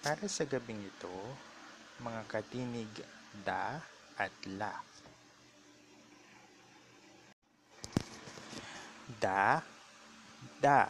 [0.00, 1.12] Para sa gabing ito,
[2.00, 2.88] mga katinig
[3.44, 3.84] da
[4.16, 4.72] at la.
[9.20, 9.60] Da,
[10.56, 10.88] da.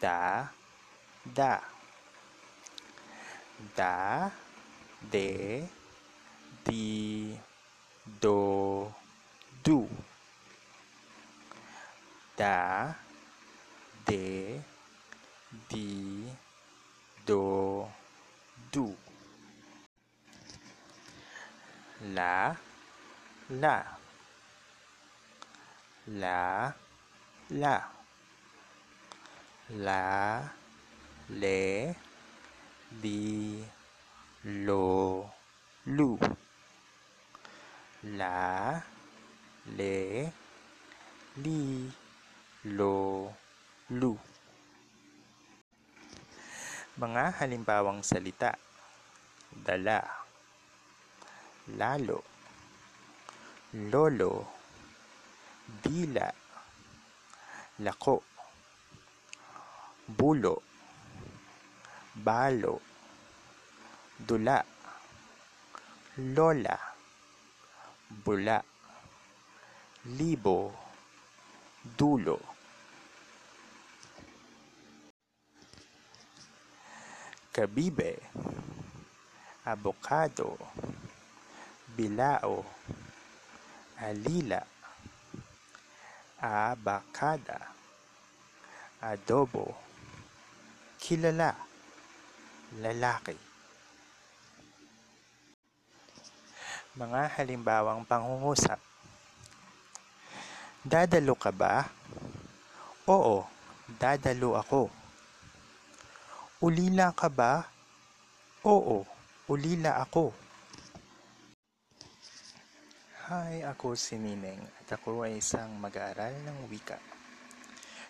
[0.00, 0.48] Da,
[1.28, 1.60] da.
[3.76, 4.32] Da,
[5.12, 5.68] de,
[6.64, 7.36] di,
[8.20, 8.88] do,
[9.60, 9.84] do.
[12.32, 12.96] Da,
[14.06, 14.62] de,
[15.68, 16.07] di,
[17.28, 17.86] do,
[18.72, 18.96] do.
[22.14, 22.56] La,
[23.50, 23.84] la.
[26.06, 26.74] La,
[27.50, 27.76] la.
[29.68, 30.54] La,
[31.28, 31.94] le,
[33.02, 33.62] li,
[34.44, 35.30] lo,
[35.84, 36.18] lu.
[38.02, 38.82] La,
[39.76, 40.32] le,
[41.36, 41.92] li,
[42.64, 43.34] lo,
[43.90, 44.18] lu.
[46.98, 48.58] Mga halimbawang salita.
[49.54, 50.02] Dala.
[51.78, 52.26] Lalo.
[53.86, 54.32] Lolo.
[55.62, 56.26] Dila.
[57.86, 58.18] Lako.
[60.10, 60.58] Bulo.
[62.18, 62.82] Balo.
[64.18, 64.58] Dula.
[66.18, 66.76] Lola.
[68.10, 68.58] Bula.
[70.18, 70.74] Libo.
[71.94, 72.57] Dulo.
[77.58, 78.14] Kabibe.
[79.66, 80.54] Abokado.
[81.90, 82.62] Bilao.
[83.98, 84.62] Alila.
[86.38, 87.58] Abakada.
[89.02, 89.74] Adobo.
[91.02, 91.50] Kilala.
[92.78, 93.34] Lalaki.
[96.94, 98.78] Mga halimbawang pangungusap.
[100.86, 101.90] Dadalo ka ba?
[103.10, 103.42] Oo,
[103.98, 104.97] dadalo ako.
[106.58, 107.62] Ulila ka ba?
[108.66, 109.06] Oo,
[109.46, 110.34] ulila ako.
[113.30, 116.98] Hi, ako si Nineng at ako ay isang mag-aaral ng wika.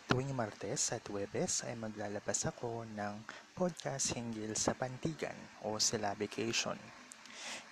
[0.08, 3.20] Tuwing Martes at Webes ay maglalabas ako ng
[3.52, 5.36] podcast hinggil sa pantigan
[5.68, 6.80] o syllabication.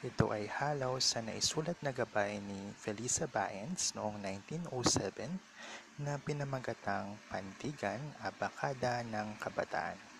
[0.04, 8.12] Ito ay halaw sa naisulat na gabay ni Felisa Baens noong 1907 na pinamagatang Pantigan
[8.20, 10.15] Abakada ng Kabataan.